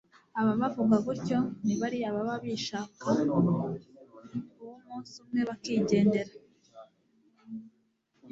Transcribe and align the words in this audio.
ababavuga 0.39 0.95
gutyo 1.07 1.37
nibariya 1.65 2.15
baba 2.15 2.35
bishaka 2.43 3.07
uwumunsi 3.35 5.13
umwe 5.23 5.41
bakigendera 5.49 6.33